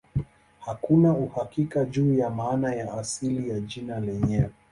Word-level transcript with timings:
Hakuna 0.59 1.13
uhakika 1.17 1.85
juu 1.85 2.13
ya 2.17 2.29
maana 2.29 2.73
ya 2.75 2.93
asili 2.93 3.49
ya 3.49 3.59
jina 3.59 3.99
lenyewe. 3.99 4.49